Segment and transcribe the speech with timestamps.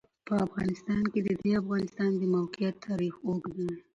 [0.27, 3.71] په افغانستان کې د د افغانستان د موقعیت تاریخ اوږد دی.